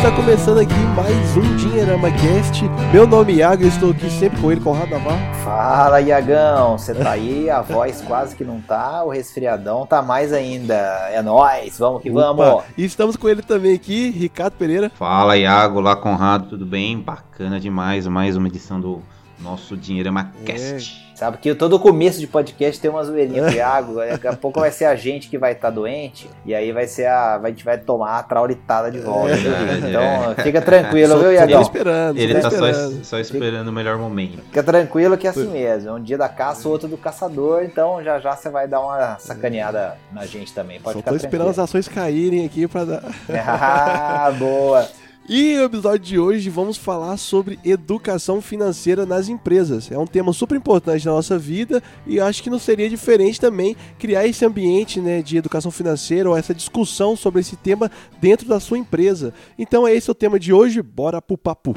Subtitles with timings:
[0.00, 2.62] está começando aqui mais um Dinheirama Cast.
[2.90, 5.34] Meu nome é Iago, eu estou aqui sempre com ele, Conrado Navarro.
[5.44, 10.32] Fala, Iagão, você tá aí, a voz quase que não tá, o resfriadão tá mais
[10.32, 10.74] ainda.
[11.12, 12.46] É nóis, vamos que vamos.
[12.46, 14.88] Opa, E estamos com ele também aqui, Ricardo Pereira.
[14.88, 16.98] Fala Iago, lá Conrado, tudo bem?
[16.98, 19.02] Bacana demais, mais uma edição do
[19.38, 21.09] nosso Dinheirama Cast.
[21.20, 24.72] Sabe que todo começo de podcast tem uma zoeirinha pro Iago, daqui a pouco vai
[24.72, 27.36] ser a gente que vai estar tá doente, e aí vai ser a.
[27.36, 29.36] a gente vai tomar a traulitada de volta.
[29.36, 29.86] viu, Rick?
[29.86, 30.02] então
[30.42, 31.60] fica tranquilo, viu, Tô Iagão?
[31.60, 33.04] esperando, Ele tá só, esperando.
[33.04, 34.38] só esperando o melhor momento.
[34.44, 35.90] Fica tranquilo que é assim mesmo.
[35.90, 39.18] É um dia da caça, outro do caçador, então já já você vai dar uma
[39.18, 40.80] sacaneada na gente também.
[40.80, 41.80] Pode Só ficar tô esperando as tranquilo.
[41.80, 43.02] ações caírem aqui pra dar.
[43.46, 44.88] Ah, boa.
[45.32, 49.88] E no episódio de hoje vamos falar sobre educação financeira nas empresas.
[49.88, 53.76] É um tema super importante na nossa vida e acho que não seria diferente também
[53.96, 57.88] criar esse ambiente né, de educação financeira ou essa discussão sobre esse tema
[58.20, 59.32] dentro da sua empresa.
[59.56, 61.74] Então é esse o tema de hoje, bora pro papo.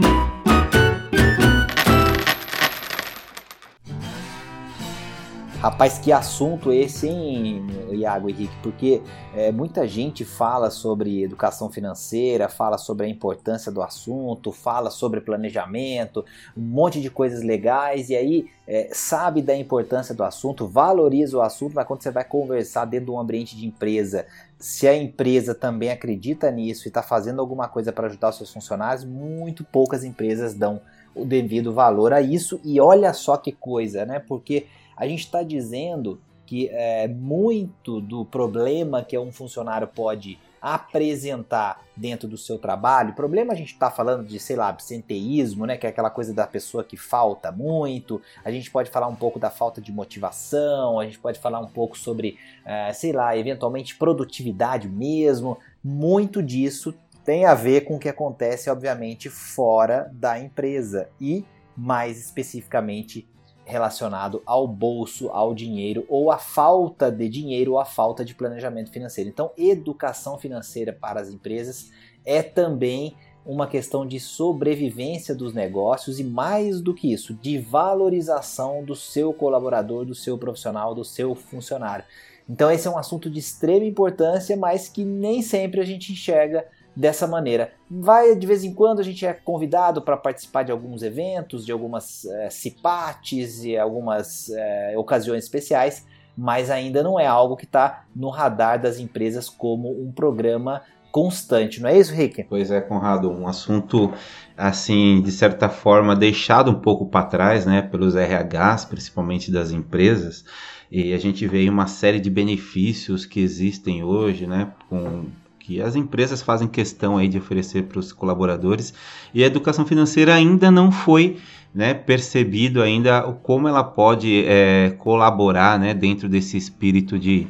[5.63, 8.53] Rapaz, que assunto esse, hein, Iago Henrique?
[8.61, 9.01] Porque
[9.33, 15.21] é, muita gente fala sobre educação financeira, fala sobre a importância do assunto, fala sobre
[15.21, 16.25] planejamento,
[16.57, 21.41] um monte de coisas legais, e aí é, sabe da importância do assunto, valoriza o
[21.41, 24.25] assunto, mas quando você vai conversar dentro de um ambiente de empresa,
[24.59, 28.51] se a empresa também acredita nisso e está fazendo alguma coisa para ajudar os seus
[28.51, 30.81] funcionários, muito poucas empresas dão
[31.15, 32.59] o devido valor a isso.
[32.63, 34.19] E olha só que coisa, né?
[34.19, 34.65] Porque
[34.95, 42.25] a gente está dizendo que é, muito do problema que um funcionário pode apresentar dentro
[42.25, 45.89] do seu trabalho, problema a gente está falando de, sei lá, absenteísmo, né, que é
[45.89, 49.81] aquela coisa da pessoa que falta muito, a gente pode falar um pouco da falta
[49.81, 55.57] de motivação, a gente pode falar um pouco sobre, é, sei lá, eventualmente produtividade mesmo,
[55.83, 56.93] muito disso
[57.25, 61.45] tem a ver com o que acontece, obviamente, fora da empresa e,
[61.75, 63.27] mais especificamente,
[63.65, 68.91] relacionado ao bolso, ao dinheiro ou à falta de dinheiro ou à falta de planejamento
[68.91, 69.29] financeiro.
[69.29, 71.91] Então, educação financeira para as empresas
[72.25, 73.15] é também
[73.45, 79.33] uma questão de sobrevivência dos negócios e mais do que isso, de valorização do seu
[79.33, 82.05] colaborador, do seu profissional, do seu funcionário.
[82.49, 86.65] Então, esse é um assunto de extrema importância, mas que nem sempre a gente enxerga
[86.95, 87.73] dessa maneira.
[87.89, 91.71] Vai de vez em quando a gente é convidado para participar de alguns eventos, de
[91.71, 96.05] algumas é, cipates e algumas é, ocasiões especiais,
[96.37, 101.79] mas ainda não é algo que está no radar das empresas como um programa constante,
[101.79, 102.43] não é isso, Rick?
[102.45, 104.11] Pois é, Conrado, um assunto
[104.57, 110.43] assim, de certa forma, deixado um pouco para trás, né, pelos RHs, principalmente das empresas,
[110.91, 115.25] e a gente vê uma série de benefícios que existem hoje, né, com
[115.63, 118.93] que as empresas fazem questão aí de oferecer para os colaboradores
[119.33, 121.37] e a educação financeira ainda não foi
[121.73, 127.47] né, percebido ainda como ela pode é, colaborar né, dentro desse espírito de,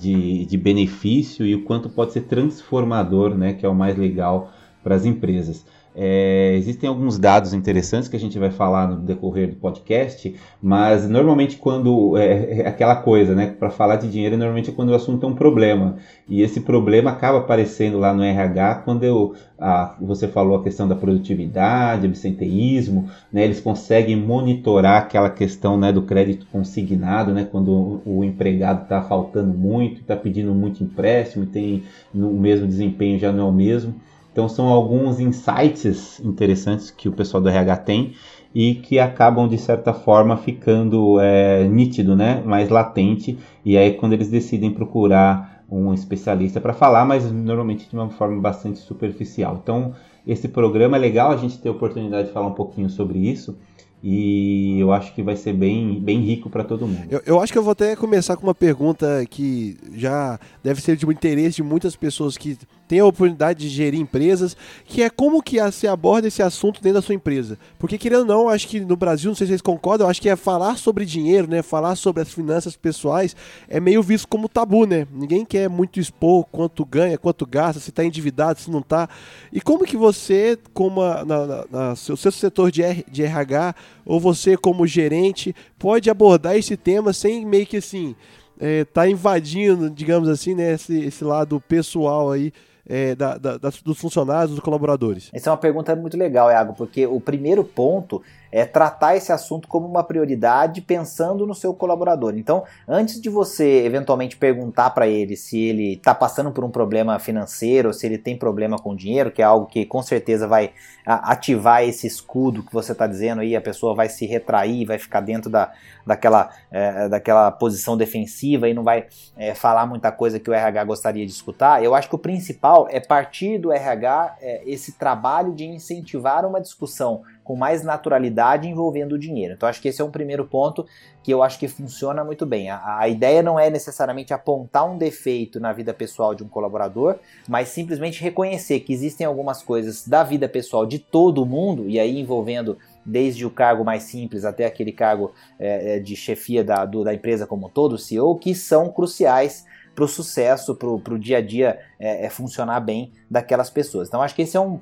[0.00, 4.52] de, de, benefício e o quanto pode ser transformador, né, que é o mais legal
[4.82, 5.66] para as empresas.
[5.98, 11.08] É, existem alguns dados interessantes que a gente vai falar no decorrer do podcast, mas
[11.08, 13.46] normalmente quando é, é aquela coisa, né?
[13.58, 15.96] Para falar de dinheiro, normalmente é quando o assunto é um problema.
[16.28, 20.86] E esse problema acaba aparecendo lá no RH quando eu, a, você falou a questão
[20.86, 23.44] da produtividade, absenteísmo, né?
[23.44, 27.48] Eles conseguem monitorar aquela questão né, do crédito consignado, né?
[27.50, 33.18] Quando o, o empregado está faltando muito, está pedindo muito empréstimo tem no mesmo desempenho
[33.18, 33.94] já não é o mesmo.
[34.36, 38.12] Então são alguns insights interessantes que o pessoal do RH tem
[38.54, 43.38] e que acabam de certa forma ficando é, nítido, né, mais latente.
[43.64, 48.38] E aí quando eles decidem procurar um especialista para falar, mas normalmente de uma forma
[48.38, 49.58] bastante superficial.
[49.62, 49.94] Então
[50.26, 53.56] esse programa é legal a gente ter a oportunidade de falar um pouquinho sobre isso.
[54.02, 57.06] E eu acho que vai ser bem, bem rico para todo mundo.
[57.10, 60.96] Eu, eu, acho que eu vou até começar com uma pergunta que já deve ser
[60.96, 65.42] de interesse de muitas pessoas que têm a oportunidade de gerir empresas, que é como
[65.42, 67.58] que você aborda esse assunto dentro da sua empresa.
[67.78, 70.28] Porque, querendo ou não, acho que no Brasil, não sei se vocês concordam, acho que
[70.28, 71.62] é falar sobre dinheiro, né?
[71.62, 73.34] Falar sobre as finanças pessoais
[73.68, 75.06] é meio visto como tabu, né?
[75.12, 79.08] Ninguém quer muito expor quanto ganha, quanto gasta, se está endividado, se não está.
[79.52, 83.22] E como que você, como a, na, na, na, seu, seu setor de, R, de
[83.22, 83.74] RH,
[84.04, 88.14] ou você como gerente, pode abordar esse tema sem meio que assim,
[88.58, 92.52] é, tá invadindo, digamos assim, né, esse, esse lado pessoal aí
[92.88, 95.30] é, da, da, dos funcionários, dos colaboradores?
[95.32, 98.22] Essa é uma pergunta muito legal, Iago, porque o primeiro ponto
[98.56, 102.38] é tratar esse assunto como uma prioridade pensando no seu colaborador.
[102.38, 107.18] Então, antes de você eventualmente perguntar para ele se ele está passando por um problema
[107.18, 110.72] financeiro, se ele tem problema com dinheiro, que é algo que com certeza vai
[111.04, 115.20] ativar esse escudo que você está dizendo aí, a pessoa vai se retrair, vai ficar
[115.20, 115.72] dentro da,
[116.04, 119.06] daquela, é, daquela posição defensiva e não vai
[119.36, 121.84] é, falar muita coisa que o RH gostaria de escutar.
[121.84, 126.60] Eu acho que o principal é partir do RH é, esse trabalho de incentivar uma
[126.60, 129.54] discussão com mais naturalidade envolvendo o dinheiro.
[129.54, 130.84] Então acho que esse é um primeiro ponto
[131.22, 132.70] que eu acho que funciona muito bem.
[132.70, 137.20] A, a, ideia não é necessariamente apontar um defeito na vida pessoal de um colaborador,
[137.48, 142.18] mas simplesmente reconhecer que existem algumas coisas da vida pessoal de todo mundo, e aí
[142.18, 147.04] envolvendo desde o cargo mais simples até aquele cargo é, é de chefia da, do,
[147.04, 149.64] da empresa como todo, CEO, que são cruciais
[149.94, 154.08] para o sucesso, para o dia a dia é, é, funcionar bem daquelas pessoas.
[154.08, 154.80] Então acho que esse é um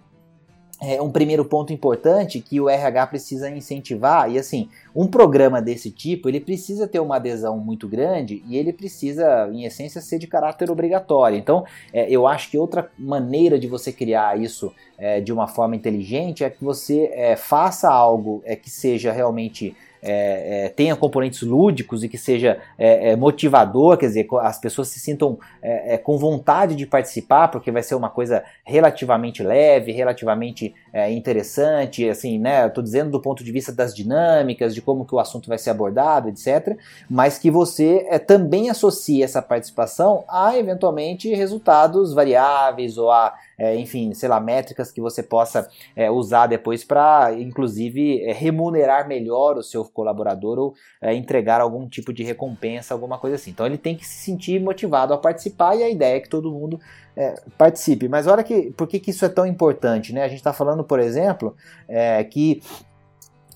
[0.87, 5.91] é um primeiro ponto importante que o RH precisa incentivar e assim um programa desse
[5.91, 10.27] tipo ele precisa ter uma adesão muito grande e ele precisa em essência ser de
[10.27, 11.39] caráter obrigatório.
[11.39, 15.77] Então é, eu acho que outra maneira de você criar isso é, de uma forma
[15.77, 21.41] inteligente é que você é, faça algo é, que seja realmente é, é, tenha componentes
[21.41, 25.99] lúdicos e que seja é, é motivador, quer dizer, as pessoas se sintam é, é,
[25.99, 30.75] com vontade de participar, porque vai ser uma coisa relativamente leve, relativamente
[31.11, 32.69] interessante, assim, né?
[32.69, 35.71] Estou dizendo do ponto de vista das dinâmicas, de como que o assunto vai ser
[35.71, 36.77] abordado, etc.
[37.11, 44.13] Mas que você também associe essa participação a eventualmente resultados variáveis ou a é, enfim,
[44.15, 49.63] sei lá, métricas que você possa é, usar depois para, inclusive, é, remunerar melhor o
[49.63, 53.51] seu colaborador ou é, entregar algum tipo de recompensa, alguma coisa assim.
[53.51, 56.53] Então ele tem que se sentir motivado a participar e a ideia é que todo
[56.53, 56.81] mundo
[57.17, 58.09] é, participe.
[58.09, 60.25] Mas olha que, por que, que isso é tão importante, né?
[60.25, 61.57] A gente está falando, por exemplo,
[61.89, 62.61] é, que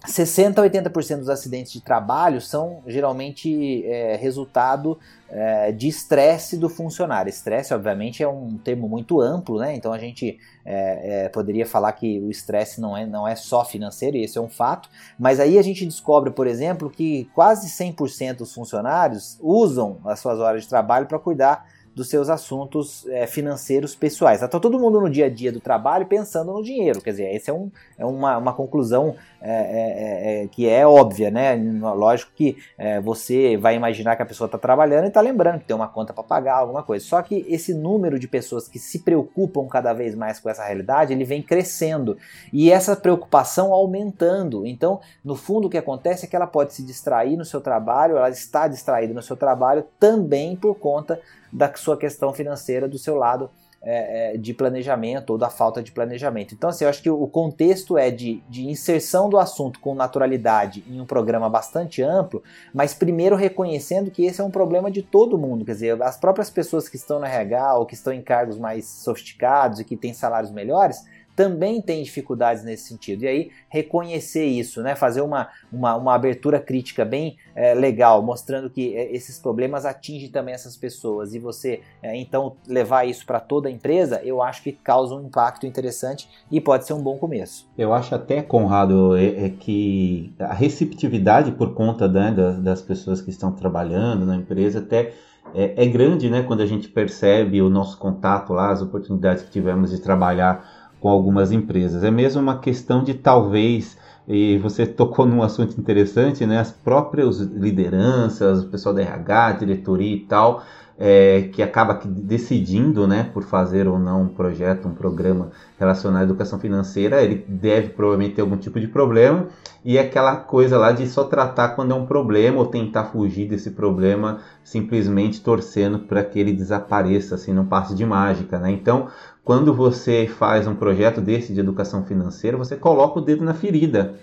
[0.07, 4.99] 60 a 80% dos acidentes de trabalho são geralmente é, resultado
[5.29, 7.29] é, de estresse do funcionário.
[7.29, 9.75] Estresse, obviamente, é um termo muito amplo, né?
[9.75, 13.65] Então a gente é, é, poderia falar que o estresse não é, não é só
[13.65, 14.89] financeiro, e esse é um fato.
[15.19, 20.39] Mas aí a gente descobre, por exemplo, que quase 100% dos funcionários usam as suas
[20.39, 21.67] horas de trabalho para cuidar
[21.99, 24.41] dos seus assuntos é, financeiros pessoais.
[24.41, 27.51] Está todo mundo no dia a dia do trabalho pensando no dinheiro, quer dizer, essa
[27.51, 31.57] é, um, é uma, uma conclusão é, é, que é óbvia, né?
[31.57, 32.57] Lógico que
[33.03, 36.13] você vai imaginar que a pessoa está trabalhando e está lembrando que tem uma conta
[36.13, 37.05] para pagar, alguma coisa.
[37.05, 41.13] Só que esse número de pessoas que se preocupam cada vez mais com essa realidade,
[41.13, 42.17] ele vem crescendo
[42.53, 44.67] e essa preocupação aumentando.
[44.67, 48.17] Então, no fundo, o que acontece é que ela pode se distrair no seu trabalho,
[48.17, 51.21] ela está distraída no seu trabalho também por conta
[51.53, 53.51] da sua questão financeira do seu lado
[53.81, 56.53] é, é, de planejamento ou da falta de planejamento.
[56.53, 60.85] Então, assim, eu acho que o contexto é de, de inserção do assunto com naturalidade
[60.89, 62.43] em um programa bastante amplo,
[62.75, 65.65] mas primeiro reconhecendo que esse é um problema de todo mundo.
[65.65, 68.85] Quer dizer, as próprias pessoas que estão no RH ou que estão em cargos mais
[68.85, 71.05] sofisticados e que têm salários melhores
[71.39, 73.23] também tem dificuldades nesse sentido.
[73.23, 74.97] E aí, reconhecer isso, né?
[74.97, 80.31] fazer uma, uma, uma abertura crítica bem é, legal, mostrando que é, esses problemas atingem
[80.31, 81.35] também essas pessoas.
[81.35, 85.27] E você, é, então, levar isso para toda a empresa, eu acho que causa um
[85.27, 87.69] impacto interessante e pode ser um bom começo.
[87.79, 93.23] Eu acho até, Conrado, é, é que a receptividade por conta né, das, das pessoas
[93.23, 95.13] que estão trabalhando na empresa até
[95.55, 99.51] é, é, grande, né, quando a gente percebe o nosso contato lá, as oportunidades que
[99.51, 102.03] tivemos de trabalhar com algumas empresas.
[102.05, 106.59] É mesmo uma questão de talvez, e você tocou num assunto interessante, né?
[106.59, 110.63] As próprias lideranças, o pessoal da RH, diretoria e tal,
[110.99, 116.25] é, que acaba decidindo, né, por fazer ou não um projeto, um programa relacionado à
[116.25, 119.47] educação financeira, ele deve provavelmente ter algum tipo de problema
[119.85, 123.49] e é aquela coisa lá de só tratar quando é um problema ou tentar fugir
[123.49, 128.73] desse problema simplesmente torcendo para que ele desapareça, assim, não passe de mágica, né?
[128.73, 129.07] Então,
[129.45, 134.17] quando você faz um projeto desse de educação financeira, você coloca o dedo na ferida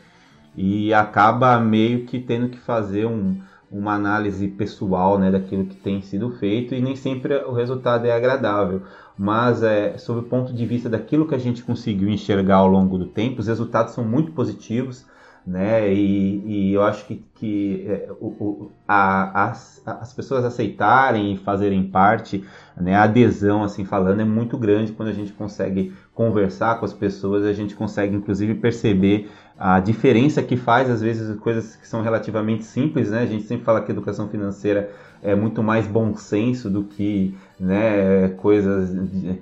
[0.58, 3.40] e acaba meio que tendo que fazer um,
[3.78, 8.12] uma análise pessoal né, daquilo que tem sido feito e nem sempre o resultado é
[8.12, 8.84] agradável.
[9.18, 12.98] Mas, é, sob o ponto de vista daquilo que a gente conseguiu enxergar ao longo
[12.98, 15.06] do tempo, os resultados são muito positivos
[15.46, 15.94] né?
[15.94, 21.38] E, e eu acho que, que é, o, o, a, as, as pessoas aceitarem e
[21.38, 22.44] fazerem parte,
[22.76, 22.96] né?
[22.96, 27.46] A adesão, assim falando, é muito grande quando a gente consegue conversar com as pessoas,
[27.46, 32.66] a gente consegue inclusive perceber a diferença que faz às vezes coisas que são relativamente
[32.66, 33.22] simples, né?
[33.22, 34.92] A gente sempre fala que educação financeira
[35.24, 38.92] é muito mais bom senso do que né, coisas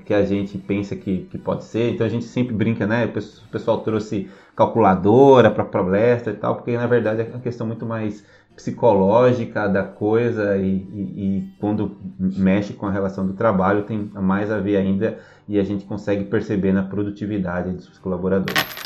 [0.06, 1.94] que a gente pensa que, que pode ser.
[1.94, 3.06] Então a gente sempre brinca, né?
[3.06, 7.86] O pessoal trouxe calculadora para palestra e tal, porque na verdade é uma questão muito
[7.86, 8.24] mais
[8.56, 14.52] psicológica da coisa e, e, e, quando mexe com a relação do trabalho tem mais
[14.52, 15.18] a ver ainda
[15.50, 18.83] e a gente consegue perceber na produtividade dos colaboradores.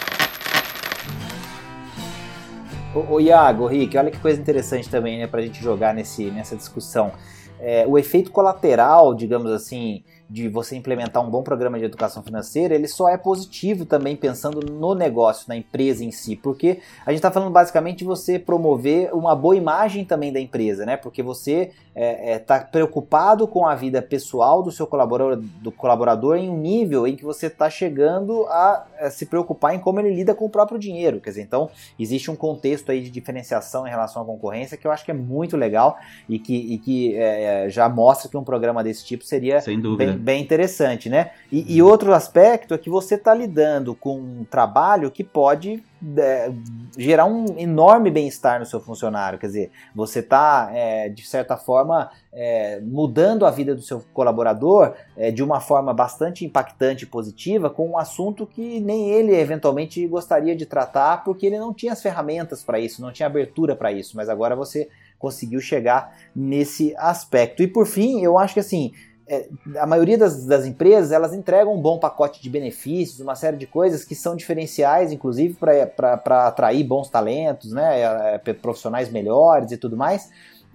[2.98, 6.32] O, o Iago, Rick, olha que coisa interessante também né, para a gente jogar nesse,
[6.32, 7.12] nessa discussão.
[7.60, 12.76] É, o efeito colateral, digamos assim, de você implementar um bom programa de educação financeira,
[12.76, 17.20] ele só é positivo também pensando no negócio, na empresa em si, porque a gente
[17.20, 20.98] está falando basicamente de você promover uma boa imagem também da empresa, né?
[20.98, 25.72] Porque você está é, é, tá preocupado com a vida pessoal do seu colaborador, do
[25.72, 30.00] colaborador em um nível em que você está chegando a, a, se preocupar em como
[30.00, 31.20] ele lida com o próprio dinheiro.
[31.20, 34.92] Quer dizer, então existe um contexto aí de diferenciação em relação à concorrência que eu
[34.92, 35.98] acho que é muito legal
[36.30, 39.60] e que, e que é, já mostra que um programa desse tipo seria
[39.98, 41.32] bem, bem interessante, né?
[41.52, 45.84] E, e outro aspecto é que você está lidando com um trabalho que pode
[46.18, 46.52] é,
[46.98, 49.40] gerar um enorme bem-estar no seu funcionário.
[49.40, 54.94] Quer dizer, você está, é, de certa forma, é, mudando a vida do seu colaborador
[55.16, 60.06] é, de uma forma bastante impactante e positiva com um assunto que nem ele eventualmente
[60.08, 63.92] gostaria de tratar porque ele não tinha as ferramentas para isso, não tinha abertura para
[63.92, 64.16] isso.
[64.16, 67.64] Mas agora você conseguiu chegar nesse aspecto.
[67.64, 68.92] E por fim, eu acho que assim,
[69.28, 73.58] é, a maioria das, das, empresas elas entregam um bom pacote de benefícios, uma série
[73.58, 79.72] de coisas que são diferenciais, inclusive para atrair bons talentos, né, é, é, profissionais melhores
[79.72, 80.30] e tudo mais.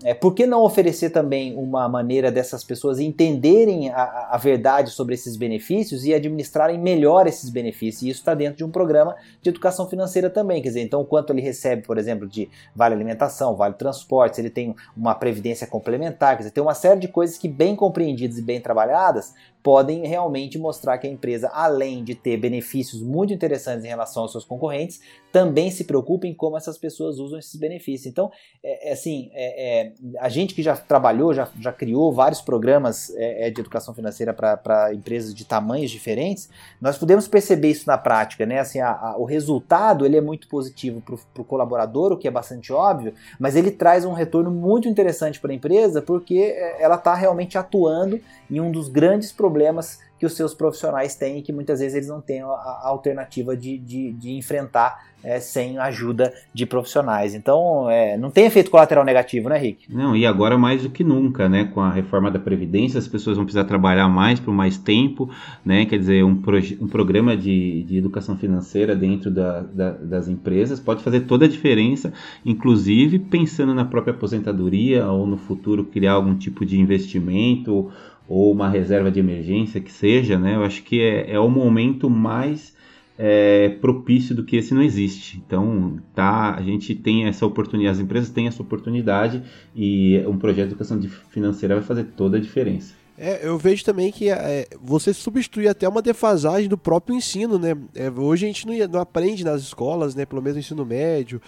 [0.05, 5.15] É, por que não oferecer também uma maneira dessas pessoas entenderem a, a verdade sobre
[5.15, 8.03] esses benefícios e administrarem melhor esses benefícios?
[8.03, 10.61] E isso está dentro de um programa de educação financeira também.
[10.61, 14.75] Quer dizer, então, quanto ele recebe, por exemplo, de vale alimentação, vale transporte, ele tem
[14.97, 18.61] uma previdência complementar, quer dizer, tem uma série de coisas que, bem compreendidas e bem
[18.61, 24.23] trabalhadas, podem realmente mostrar que a empresa, além de ter benefícios muito interessantes em relação
[24.23, 25.01] aos seus concorrentes,
[25.31, 28.07] também se preocupa em como essas pessoas usam esses benefícios.
[28.07, 28.31] Então,
[28.63, 33.11] é, é assim, é, é, a gente que já trabalhou, já, já criou vários programas
[33.15, 36.51] é, é, de educação financeira para empresas de tamanhos diferentes,
[36.81, 38.59] nós podemos perceber isso na prática, né?
[38.59, 42.31] Assim, a, a, o resultado ele é muito positivo para o colaborador, o que é
[42.31, 47.15] bastante óbvio, mas ele traz um retorno muito interessante para a empresa porque ela está
[47.15, 48.21] realmente atuando
[48.53, 52.09] em um dos grandes problemas que os seus profissionais têm e que muitas vezes eles
[52.09, 57.35] não têm a, alternativa de, de, de enfrentar é, sem ajuda de profissionais.
[57.35, 59.93] Então, é, não tem efeito colateral negativo, né, Rick?
[59.93, 61.65] Não, e agora mais do que nunca, né?
[61.65, 65.31] Com a reforma da Previdência, as pessoas vão precisar trabalhar mais por mais tempo,
[65.65, 65.87] né?
[65.87, 66.41] Quer dizer, um,
[66.81, 71.49] um programa de, de educação financeira dentro da, da, das empresas pode fazer toda a
[71.49, 72.13] diferença,
[72.45, 77.91] inclusive pensando na própria aposentadoria ou no futuro criar algum tipo de investimento
[78.33, 80.55] ou uma reserva de emergência que seja, né?
[80.55, 82.75] Eu acho que é, é o momento mais
[83.19, 85.37] é, propício do que esse não existe.
[85.47, 89.43] Então, tá, a gente tem essa oportunidade, as empresas têm essa oportunidade
[89.77, 90.99] e um projeto de educação
[91.29, 92.95] financeira vai fazer toda a diferença.
[93.19, 97.77] É, eu vejo também que é, você substitui até uma defasagem do próprio ensino, né?
[97.95, 100.25] É, hoje a gente não, não, aprende nas escolas, né?
[100.25, 101.41] Pelo menos no ensino médio.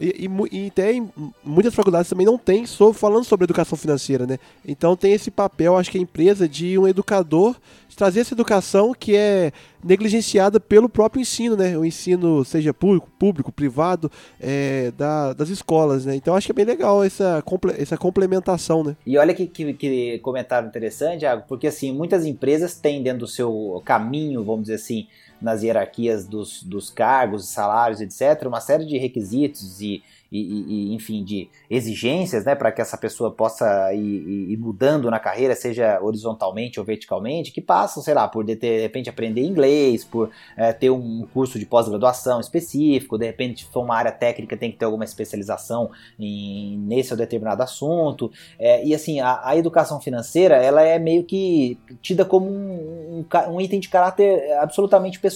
[0.00, 1.08] E, e, e até em
[1.44, 4.38] muitas faculdades também não tem, só falando sobre educação financeira, né?
[4.66, 7.56] Então tem esse papel, acho que a empresa, de um educador
[7.98, 9.50] trazer essa educação que é
[9.82, 11.76] negligenciada pelo próprio ensino, né?
[11.76, 16.14] O ensino, seja público, público privado, é, da, das escolas, né?
[16.14, 17.42] Então acho que é bem legal essa,
[17.76, 18.96] essa complementação, né?
[19.04, 23.26] E olha que, que, que comentário interessante, Thiago, porque assim, muitas empresas têm dentro do
[23.26, 25.08] seu caminho, vamos dizer assim,
[25.40, 31.24] nas hierarquias dos, dos cargos, salários, etc., uma série de requisitos e e, e, enfim,
[31.24, 36.78] de exigências, né, para que essa pessoa possa ir, ir, mudando na carreira, seja horizontalmente
[36.78, 40.90] ou verticalmente, que passam, sei lá, por de, de repente aprender inglês, por é, ter
[40.90, 44.84] um curso de pós-graduação específico, de repente, se for uma área técnica, tem que ter
[44.84, 48.30] alguma especialização em, nesse ou determinado assunto.
[48.58, 53.54] É, e assim, a, a, educação financeira, ela é meio que tida como um, um,
[53.54, 55.27] um, item de caráter absolutamente pessoal,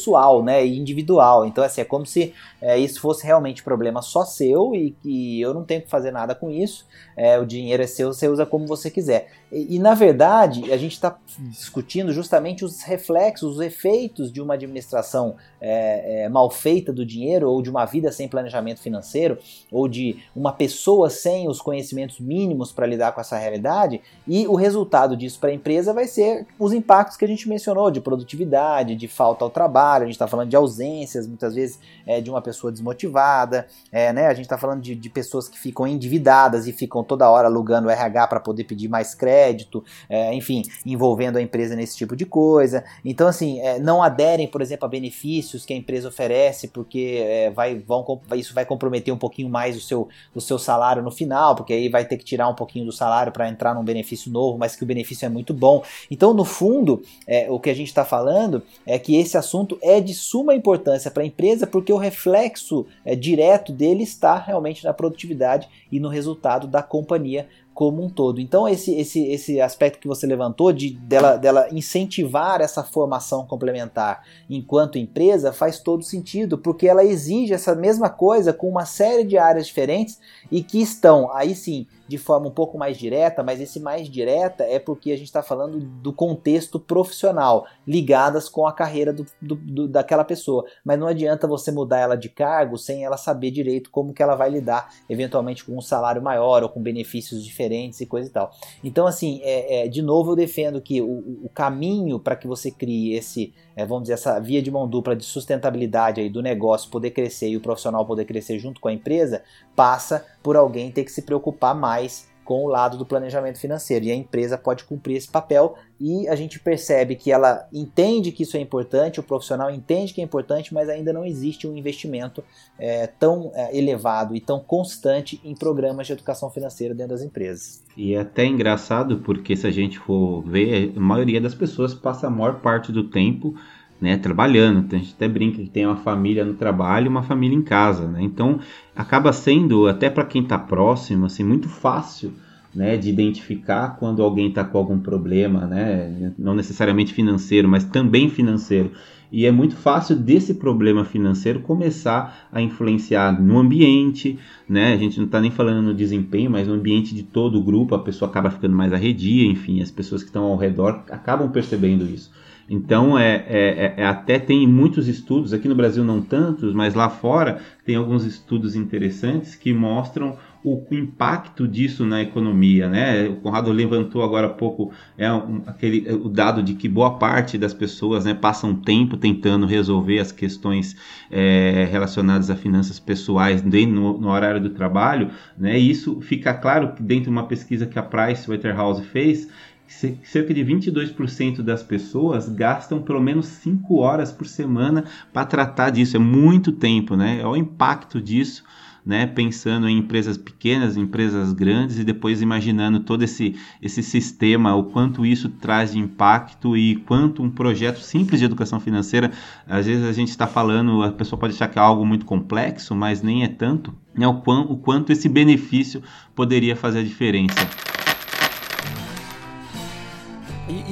[0.42, 1.46] né, e individual.
[1.46, 5.52] Então, assim, é como se é, isso fosse realmente problema só seu e que eu
[5.52, 8.66] não tenho que fazer nada com isso, é, o dinheiro é seu, você usa como
[8.66, 9.28] você quiser.
[9.50, 14.54] E, e na verdade, a gente está discutindo justamente os reflexos, os efeitos de uma
[14.54, 19.38] administração é, é, mal feita do dinheiro, ou de uma vida sem planejamento financeiro,
[19.70, 24.54] ou de uma pessoa sem os conhecimentos mínimos para lidar com essa realidade, e o
[24.54, 28.94] resultado disso para a empresa vai ser os impactos que a gente mencionou, de produtividade,
[28.94, 32.31] de falta ao trabalho trabalho, a gente está falando de ausências, muitas vezes é, de
[32.31, 34.27] uma pessoa desmotivada, é, né?
[34.27, 37.89] A gente está falando de, de, pessoas que ficam endividadas e ficam toda hora alugando
[37.89, 42.25] o RH para poder pedir mais crédito, é, enfim, envolvendo a empresa nesse tipo de
[42.25, 42.85] coisa.
[43.05, 47.51] Então, assim, é, não aderem, por exemplo, a benefícios que a empresa oferece, porque é,
[47.51, 51.55] vai, vão, isso vai comprometer um pouquinho mais o seu, o seu salário no final,
[51.55, 54.59] porque aí vai ter que tirar um pouquinho do salário para entrar num benefício novo,
[54.59, 55.83] mas que o benefício é muito bom.
[56.11, 60.00] Então, no fundo, é, o que a gente está falando é que esse assunto é
[60.00, 64.93] de suma importância para a empresa, porque o reflexo é, direto dele está realmente na
[64.93, 68.41] produtividade e no resultado da companhia como um todo.
[68.41, 74.25] Então esse, esse, esse aspecto que você levantou de dela, dela incentivar essa formação complementar
[74.49, 79.38] enquanto empresa faz todo sentido, porque ela exige essa mesma coisa com uma série de
[79.38, 83.81] áreas diferentes e que estão aí sim de forma um pouco mais direta, mas esse
[83.81, 89.14] mais direta é porque a gente está falando do contexto profissional, ligadas com a carreira
[89.14, 90.67] do, do, do, daquela pessoa.
[90.85, 94.35] Mas não adianta você mudar ela de cargo sem ela saber direito como que ela
[94.35, 98.50] vai lidar, eventualmente com um salário maior ou com benefícios diferentes e coisa e tal.
[98.83, 102.71] Então, assim, é, é de novo eu defendo que o, o caminho para que você
[102.71, 106.90] crie esse, é, vamos dizer, essa via de mão dupla de sustentabilidade aí do negócio
[106.90, 109.42] poder crescer e o profissional poder crescer junto com a empresa,
[109.76, 114.04] passa por alguém ter que se preocupar mais com o lado do planejamento financeiro.
[114.04, 118.42] E a empresa pode cumprir esse papel e a gente percebe que ela entende que
[118.42, 122.42] isso é importante, o profissional entende que é importante, mas ainda não existe um investimento
[122.78, 127.84] é, tão é, elevado e tão constante em programas de educação financeira dentro das empresas.
[127.96, 132.26] E é até engraçado porque se a gente for ver, a maioria das pessoas passa
[132.26, 133.54] a maior parte do tempo
[134.02, 134.85] né, trabalhando.
[134.92, 138.09] A gente até brinca que tem uma família no trabalho e uma família em casa,
[138.09, 138.21] né?
[138.21, 138.59] Então
[138.97, 142.32] acaba sendo até para quem está próximo, assim, muito fácil,
[142.75, 148.28] né, de identificar quando alguém está com algum problema, né, não necessariamente financeiro, mas também
[148.28, 148.90] financeiro.
[149.30, 154.92] E é muito fácil desse problema financeiro começar a influenciar no ambiente, né?
[154.92, 157.94] A gente não está nem falando no desempenho, mas no ambiente de todo o grupo,
[157.94, 162.04] a pessoa acaba ficando mais arredia, enfim, as pessoas que estão ao redor acabam percebendo
[162.04, 162.30] isso.
[162.69, 167.09] Então, é, é, é, até tem muitos estudos, aqui no Brasil não tantos, mas lá
[167.09, 173.29] fora tem alguns estudos interessantes que mostram o impacto disso na economia, né?
[173.29, 177.59] O Conrado levantou agora há pouco é um, aquele o dado de que boa parte
[177.59, 180.96] das pessoas né, passam tempo tentando resolver as questões
[181.31, 185.79] é, relacionadas a finanças pessoais no, no, horário do trabalho, né?
[185.79, 189.48] E isso fica claro dentro de uma pesquisa que a Price Waterhouse fez
[189.87, 196.16] cerca de 22% das pessoas gastam pelo menos 5 horas por semana para tratar disso.
[196.16, 197.40] É muito tempo, né?
[197.40, 198.64] É o impacto disso,
[199.05, 199.27] né?
[199.27, 205.27] Pensando em empresas pequenas, empresas grandes e depois imaginando todo esse, esse sistema, o quanto
[205.27, 209.31] isso traz de impacto e quanto um projeto simples de educação financeira,
[209.66, 212.95] às vezes a gente está falando, a pessoa pode achar que é algo muito complexo,
[212.95, 214.27] mas nem é tanto, né?
[214.27, 216.03] O, quão, o quanto esse benefício
[216.35, 218.02] poderia fazer a diferença.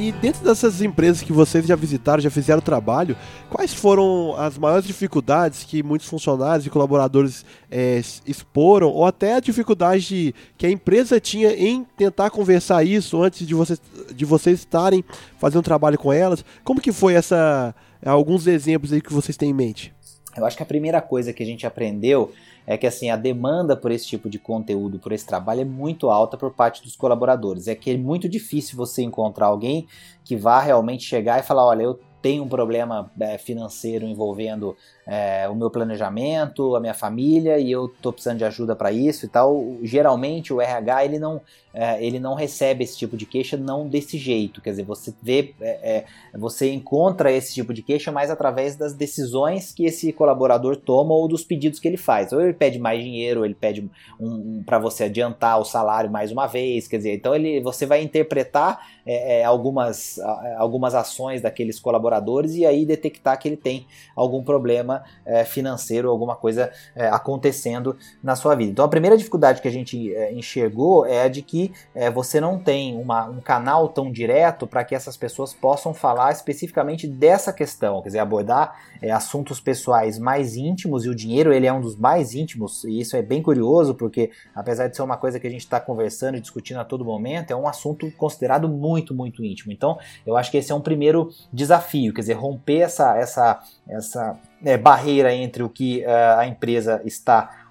[0.01, 3.15] E, dentro dessas empresas que vocês já visitaram, já fizeram trabalho,
[3.51, 9.41] quais foram as maiores dificuldades que muitos funcionários e colaboradores é, exporam, ou até a
[9.41, 13.79] dificuldade que a empresa tinha em tentar conversar isso antes de vocês,
[14.15, 15.05] de vocês estarem
[15.39, 16.43] fazendo trabalho com elas?
[16.65, 17.75] Como que foi essa.
[18.03, 19.93] Alguns exemplos aí que vocês têm em mente?
[20.37, 22.33] Eu acho que a primeira coisa que a gente aprendeu
[22.67, 26.09] é que assim a demanda por esse tipo de conteúdo, por esse trabalho é muito
[26.09, 27.67] alta por parte dos colaboradores.
[27.67, 29.87] É que é muito difícil você encontrar alguém
[30.25, 34.77] que vá realmente chegar e falar, olha, eu tenho um problema é, financeiro envolvendo
[35.13, 39.27] é, o meu planejamento, a minha família e eu estou precisando de ajuda para isso
[39.27, 39.77] e tal.
[39.83, 41.41] Geralmente o RH ele não,
[41.75, 44.61] é, ele não recebe esse tipo de queixa não desse jeito.
[44.61, 48.95] Quer dizer, você vê, é, é, você encontra esse tipo de queixa mais através das
[48.95, 52.33] decisões que esse colaborador toma ou dos pedidos que ele faz.
[52.33, 53.91] Ou ele pede mais dinheiro, ou ele pede um,
[54.25, 56.87] um, para você adiantar o salário mais uma vez.
[56.87, 60.21] Quer dizer, então ele, você vai interpretar é, algumas,
[60.57, 66.37] algumas ações daqueles colaboradores e aí detectar que ele tem algum problema é, financeiro, alguma
[66.37, 68.73] coisa é, acontecendo na sua vida.
[68.73, 72.41] Então a primeira dificuldade que a gente é, enxergou é a de que é, você
[72.41, 77.53] não tem uma, um canal tão direto para que essas pessoas possam falar especificamente dessa
[77.53, 81.81] questão, quer dizer, abordar é, assuntos pessoais mais íntimos e o dinheiro ele é um
[81.81, 85.47] dos mais íntimos e isso é bem curioso porque apesar de ser uma coisa que
[85.47, 89.45] a gente está conversando e discutindo a todo momento, é um assunto considerado muito, muito
[89.45, 89.73] íntimo.
[89.73, 94.39] Então eu acho que esse é um primeiro desafio, quer dizer, romper essa, essa, essa
[94.65, 97.71] é, barreira entre o que uh, a empresa está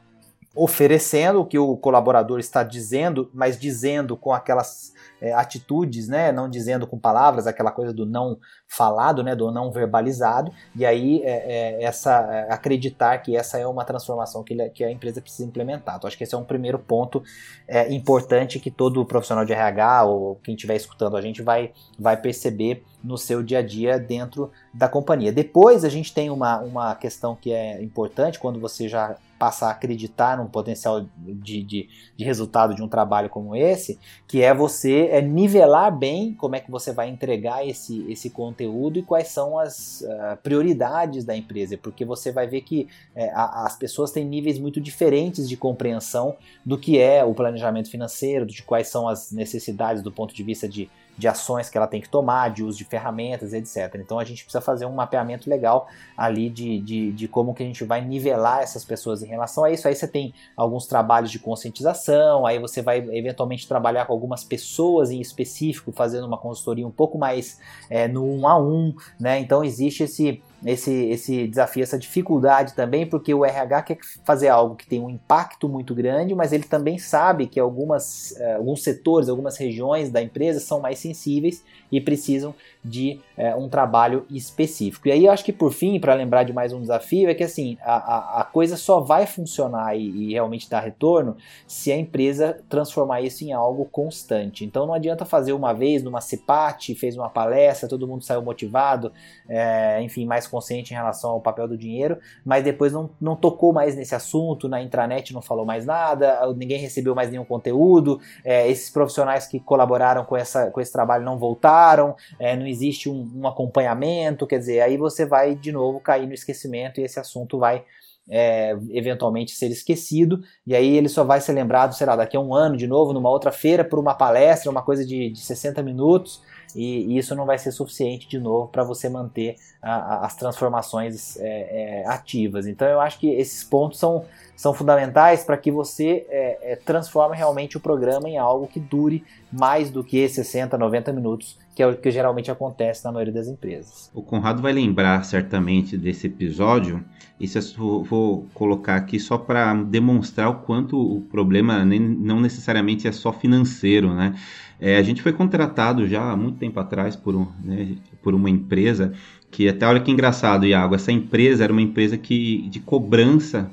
[0.56, 6.50] oferecendo o que o colaborador está dizendo, mas dizendo com aquelas é, atitudes, né, não
[6.50, 11.78] dizendo com palavras, aquela coisa do não falado, né, do não verbalizado, e aí é,
[11.80, 15.98] é, essa é, acreditar que essa é uma transformação que, que a empresa precisa implementar.
[15.98, 17.24] Então, acho que esse é um primeiro ponto
[17.68, 22.18] é, importante que todo profissional de RH ou quem estiver escutando a gente vai, vai
[22.18, 25.32] perceber no seu dia a dia dentro da companhia.
[25.32, 29.72] Depois a gente tem uma, uma questão que é importante quando você já passa a
[29.72, 34.89] acreditar num potencial de, de, de, resultado de um trabalho como esse, que é você
[34.92, 39.58] é nivelar bem como é que você vai entregar esse, esse conteúdo e quais são
[39.58, 44.26] as uh, prioridades da empresa, porque você vai ver que é, a, as pessoas têm
[44.26, 49.32] níveis muito diferentes de compreensão do que é o planejamento financeiro, de quais são as
[49.32, 52.78] necessidades do ponto de vista de de ações que ela tem que tomar, de uso
[52.78, 53.96] de ferramentas, etc.
[53.96, 57.66] Então a gente precisa fazer um mapeamento legal ali de, de, de, como que a
[57.66, 59.86] gente vai nivelar essas pessoas em relação a isso.
[59.86, 65.12] Aí você tem alguns trabalhos de conscientização, aí você vai eventualmente trabalhar com algumas pessoas
[65.12, 69.40] em específico, fazendo uma consultoria um pouco mais é, no um a um, né?
[69.40, 74.76] Então existe esse esse, esse desafio, essa dificuldade também, porque o RH quer fazer algo
[74.76, 79.30] que tem um impacto muito grande, mas ele também sabe que algumas, uh, alguns setores,
[79.30, 85.08] algumas regiões da empresa são mais sensíveis e precisam de uh, um trabalho específico.
[85.08, 87.44] E aí eu acho que por fim, para lembrar de mais um desafio, é que
[87.44, 91.98] assim, a, a, a coisa só vai funcionar e, e, realmente dar retorno se a
[91.98, 94.66] empresa transformar isso em algo constante.
[94.66, 99.12] Então não adianta fazer uma vez numa CEPAT, fez uma palestra, todo mundo saiu motivado,
[99.48, 103.72] é, enfim, mais consciente em relação ao papel do dinheiro, mas depois não, não tocou
[103.72, 108.70] mais nesse assunto, na intranet não falou mais nada, ninguém recebeu mais nenhum conteúdo, é,
[108.70, 113.30] esses profissionais que colaboraram com, essa, com esse trabalho não voltaram, é, não existe um,
[113.36, 117.58] um acompanhamento, quer dizer, aí você vai de novo cair no esquecimento e esse assunto
[117.58, 117.84] vai
[118.30, 122.40] é, eventualmente ser esquecido, e aí ele só vai ser lembrado, sei lá, daqui a
[122.40, 125.82] um ano de novo, numa outra feira, por uma palestra, uma coisa de, de 60
[125.82, 126.42] minutos,
[126.76, 131.38] e, isso não vai ser suficiente de novo para você manter a, a, as transformações
[131.38, 132.68] é, é, ativas.
[132.68, 137.36] Então eu acho que esses pontos são, são fundamentais para que você é, é, transforme
[137.36, 141.88] realmente o programa em algo que dure mais do que 60, 90 minutos, que é
[141.88, 144.12] o que geralmente acontece na maioria das empresas.
[144.14, 147.04] O Conrado vai lembrar certamente desse episódio,
[147.40, 153.08] isso eu vou colocar aqui só para demonstrar o quanto o problema nem, não necessariamente
[153.08, 154.36] é só financeiro, né?
[154.80, 158.50] É, a gente foi contratado já há muito tempo atrás por, um, né, por uma
[158.50, 159.14] empresa
[159.52, 163.70] que até olha que engraçado, Iago, essa empresa era uma empresa que, de cobrança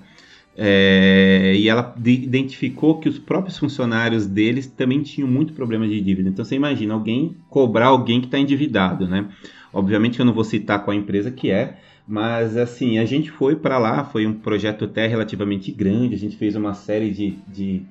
[0.57, 6.31] é, e ela identificou que os próprios funcionários deles também tinham muito problema de dívida.
[6.31, 9.29] Então você imagina alguém cobrar alguém que está endividado, né?
[9.73, 11.77] Obviamente eu não vou citar qual empresa que é,
[12.09, 16.37] mas assim, a gente foi para lá, foi um projeto até relativamente grande, a gente
[16.37, 17.83] fez uma série de, de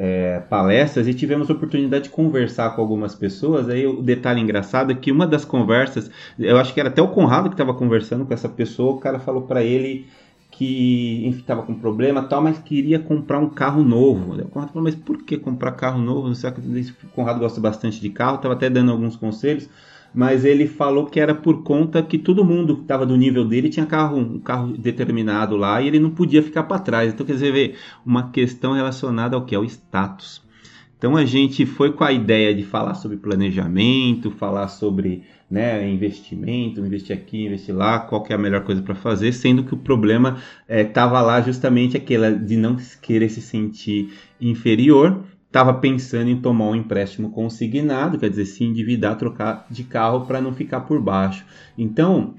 [0.00, 3.68] é, palestras e tivemos a oportunidade de conversar com algumas pessoas.
[3.68, 6.08] Aí o detalhe engraçado é que uma das conversas,
[6.38, 9.18] eu acho que era até o Conrado que estava conversando com essa pessoa, o cara
[9.18, 10.06] falou para ele
[10.52, 14.34] que estava com problema tal, mas queria comprar um carro novo.
[14.40, 16.28] O Conrado falou, mas por que comprar carro novo?
[16.28, 19.68] Não sei o Conrado gosta bastante de carro, estava até dando alguns conselhos
[20.14, 23.68] mas ele falou que era por conta que todo mundo que estava do nível dele
[23.68, 27.12] tinha carro, um carro determinado lá e ele não podia ficar para trás.
[27.12, 29.54] Então, quer dizer, vê, uma questão relacionada ao que?
[29.54, 30.42] Ao status.
[30.96, 36.80] Então, a gente foi com a ideia de falar sobre planejamento, falar sobre né, investimento,
[36.80, 40.38] investir aqui, investir lá, qual é a melhor coisa para fazer, sendo que o problema
[40.68, 46.66] estava é, lá justamente aquela de não querer se sentir inferior estava pensando em tomar
[46.66, 51.44] um empréstimo consignado, quer dizer, se endividar, trocar de carro para não ficar por baixo.
[51.76, 52.34] Então,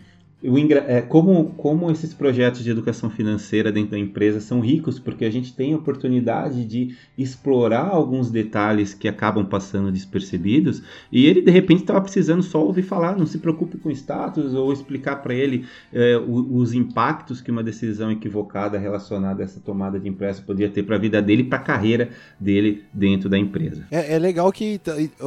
[1.10, 5.54] como, como esses projetos de educação financeira dentro da empresa são ricos, porque a gente
[5.54, 11.82] tem a oportunidade de explorar alguns detalhes que acabam passando despercebidos, e ele de repente
[11.82, 16.18] estava precisando só ouvir falar, não se preocupe com status, ou explicar para ele é,
[16.18, 20.96] os impactos que uma decisão equivocada relacionada a essa tomada de empréstimo poderia ter para
[20.96, 23.86] a vida dele e para a carreira dele dentro da empresa.
[23.92, 24.80] É, é legal que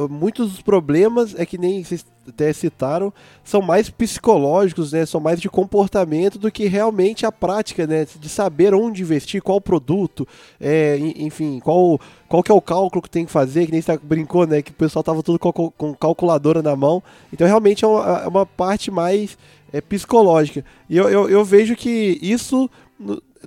[0.09, 5.05] muitos dos problemas é que nem vocês até citaram, são mais psicológicos, né?
[5.05, 8.05] São mais de comportamento do que realmente a prática, né?
[8.19, 10.27] De saber onde investir, qual produto,
[10.59, 13.97] é, enfim, qual, qual que é o cálculo que tem que fazer, que nem você
[13.97, 14.61] brincou, né?
[14.61, 17.03] Que o pessoal tava tudo com, calculadora na mão.
[17.31, 19.37] Então realmente é uma, é uma parte mais
[19.71, 20.63] é, psicológica.
[20.89, 22.69] E eu, eu, eu vejo que isso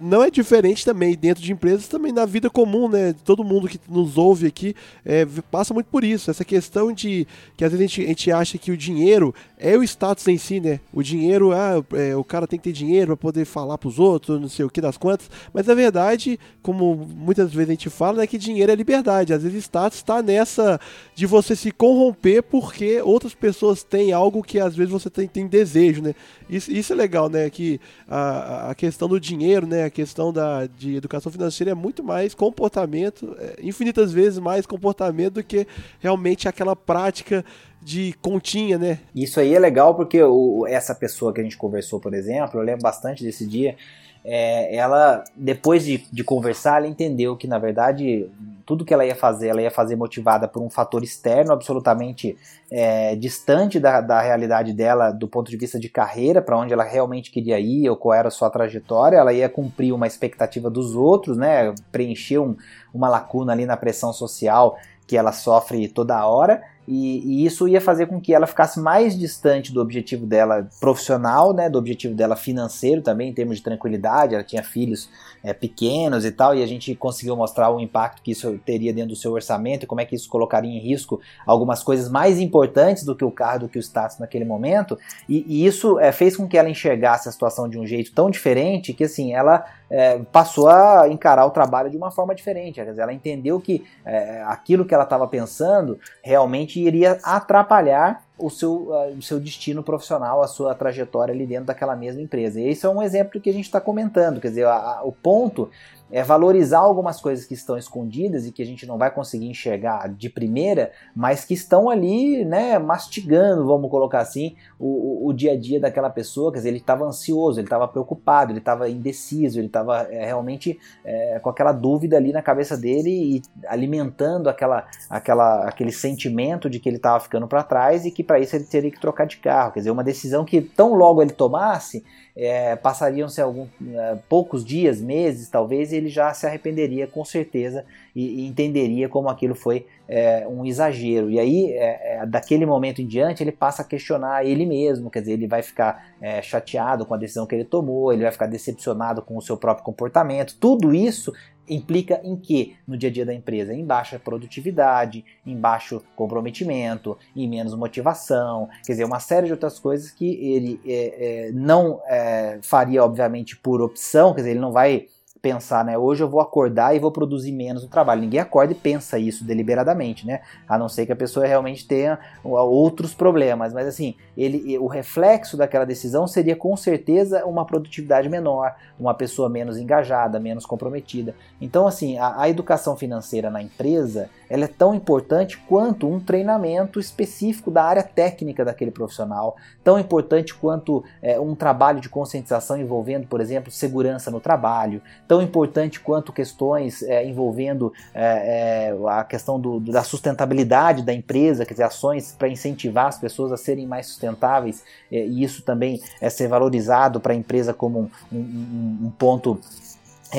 [0.00, 3.14] não é diferente também dentro de empresas, também na vida comum, né?
[3.24, 6.30] Todo mundo que nos ouve aqui é, passa muito por isso.
[6.30, 9.76] Essa questão de que às vezes a gente, a gente acha que o dinheiro é
[9.76, 10.80] o status em si, né?
[10.92, 13.98] O dinheiro, ah, é, o cara tem que ter dinheiro para poder falar para os
[13.98, 15.30] outros, não sei o que das quantas.
[15.52, 19.32] Mas a verdade, como muitas vezes a gente fala, é que dinheiro é liberdade.
[19.32, 20.78] Às vezes status está nessa
[21.14, 25.46] de você se corromper porque outras pessoas têm algo que às vezes você tem, tem
[25.46, 26.14] desejo, né?
[26.48, 27.48] Isso, isso é legal, né?
[27.48, 29.85] Que a, a questão do dinheiro, né?
[29.86, 35.34] A questão da, de educação financeira é muito mais comportamento, é, infinitas vezes mais comportamento
[35.34, 35.66] do que
[36.00, 37.44] realmente aquela prática
[37.80, 38.98] de continha, né?
[39.14, 42.64] Isso aí é legal porque o, essa pessoa que a gente conversou, por exemplo, eu
[42.64, 43.76] lembro bastante desse dia.
[44.24, 48.28] É, ela, depois de, de conversar, ela entendeu que, na verdade,
[48.66, 52.36] tudo que ela ia fazer, ela ia fazer motivada por um fator externo absolutamente
[52.68, 56.82] é, distante da, da realidade dela do ponto de vista de carreira, para onde ela
[56.82, 59.18] realmente queria ir ou qual era a sua trajetória.
[59.18, 61.72] Ela ia cumprir uma expectativa dos outros, né?
[61.92, 62.56] Preencher um,
[62.92, 64.76] uma lacuna ali na pressão social
[65.06, 69.18] que ela sofre toda hora e, e, isso ia fazer com que ela ficasse mais
[69.18, 74.34] distante do objetivo dela profissional, né, do objetivo dela financeiro também, em termos de tranquilidade.
[74.34, 75.08] Ela tinha filhos
[75.42, 79.10] é, pequenos e tal, e a gente conseguiu mostrar o impacto que isso teria dentro
[79.10, 83.04] do seu orçamento e como é que isso colocaria em risco algumas coisas mais importantes
[83.04, 84.98] do que o carro, do que o status naquele momento.
[85.28, 88.30] E, e isso é, fez com que ela enxergasse a situação de um jeito tão
[88.30, 92.84] diferente que assim ela é, passou a encarar o trabalho de uma forma diferente.
[92.84, 98.90] Dizer, ela entendeu que é, aquilo que ela estava pensando realmente iria atrapalhar o seu,
[99.16, 102.60] o seu destino profissional, a sua trajetória ali dentro daquela mesma empresa.
[102.60, 104.40] E esse é um exemplo que a gente está comentando.
[104.40, 105.70] Quer dizer, a, a, o ponto
[106.10, 110.08] é valorizar algumas coisas que estão escondidas e que a gente não vai conseguir enxergar
[110.08, 115.56] de primeira, mas que estão ali, né, mastigando, vamos colocar assim, o, o, dia a
[115.56, 116.52] dia daquela pessoa.
[116.52, 120.78] Quer dizer, ele estava ansioso, ele estava preocupado, ele estava indeciso, ele estava é, realmente
[121.04, 126.78] é, com aquela dúvida ali na cabeça dele e alimentando aquela, aquela, aquele sentimento de
[126.78, 129.38] que ele estava ficando para trás e que para isso ele teria que trocar de
[129.38, 129.72] carro.
[129.72, 132.04] Quer dizer, uma decisão que tão logo ele tomasse,
[132.36, 137.84] é, passariam-se alguns é, poucos dias, meses, talvez, e ele já se arrependeria com certeza
[138.14, 141.30] e, e entenderia como aquilo foi é, um exagero.
[141.30, 145.20] E aí, é, é, daquele momento em diante, ele passa a questionar ele mesmo, quer
[145.20, 148.46] dizer, ele vai ficar é, chateado com a decisão que ele tomou, ele vai ficar
[148.46, 150.56] decepcionado com o seu próprio comportamento.
[150.60, 151.32] Tudo isso
[151.68, 153.74] implica em que no dia a dia da empresa?
[153.74, 159.78] Em baixa produtividade, em baixo comprometimento, em menos motivação, quer dizer, uma série de outras
[159.78, 164.72] coisas que ele é, é, não é, faria, obviamente, por opção, quer dizer, ele não
[164.72, 165.06] vai
[165.46, 165.96] pensar, né?
[165.96, 168.20] Hoje eu vou acordar e vou produzir menos no trabalho.
[168.20, 170.40] Ninguém acorda e pensa isso deliberadamente, né?
[170.68, 173.72] A não ser que a pessoa realmente tenha outros problemas.
[173.72, 179.48] Mas assim, ele, o reflexo daquela decisão seria com certeza uma produtividade menor, uma pessoa
[179.48, 181.32] menos engajada, menos comprometida.
[181.60, 187.00] Então, assim, a, a educação financeira na empresa ela é tão importante quanto um treinamento
[187.00, 193.26] específico da área técnica daquele profissional, tão importante quanto é, um trabalho de conscientização envolvendo,
[193.26, 199.58] por exemplo, segurança no trabalho, tão importante quanto questões é, envolvendo é, é a questão
[199.58, 204.06] do, da sustentabilidade da empresa, quer dizer, ações para incentivar as pessoas a serem mais
[204.06, 209.12] sustentáveis, é, e isso também é ser valorizado para a empresa como um, um, um
[209.18, 209.60] ponto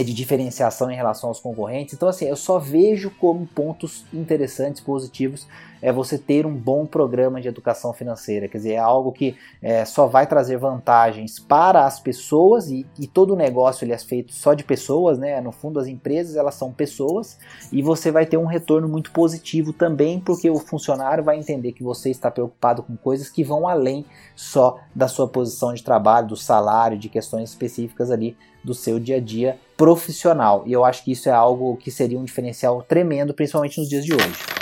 [0.03, 1.93] de diferenciação em relação aos concorrentes.
[1.93, 5.47] Então, assim, eu só vejo como pontos interessantes, positivos,
[5.81, 8.47] é você ter um bom programa de educação financeira.
[8.47, 13.07] Quer dizer, é algo que é, só vai trazer vantagens para as pessoas e, e
[13.07, 15.39] todo o negócio ele é feito só de pessoas, né?
[15.41, 17.37] No fundo, as empresas elas são pessoas
[17.71, 21.83] e você vai ter um retorno muito positivo também, porque o funcionário vai entender que
[21.83, 24.05] você está preocupado com coisas que vão além
[24.35, 29.17] só da sua posição de trabalho, do salário, de questões específicas ali do seu dia
[29.17, 30.63] a dia profissional.
[30.65, 34.03] E eu acho que isso é algo que seria um diferencial tremendo, principalmente nos dias
[34.03, 34.57] de hoje.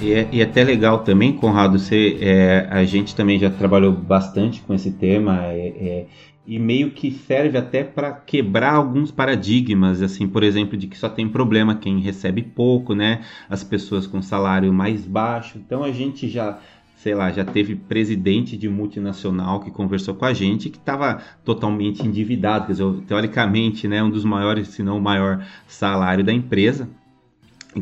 [0.00, 3.92] E é, e é até legal também, Conrado, você, é, a gente também já trabalhou
[3.92, 6.06] bastante com esse tema é, é
[6.48, 11.06] e meio que serve até para quebrar alguns paradigmas, assim, por exemplo, de que só
[11.06, 13.20] tem problema quem recebe pouco, né?
[13.50, 15.58] As pessoas com salário mais baixo.
[15.58, 16.58] Então a gente já
[16.98, 22.04] sei lá, já teve presidente de multinacional que conversou com a gente que estava totalmente
[22.04, 26.88] endividado, quer dizer, teoricamente, né, um dos maiores, se não o maior salário da empresa,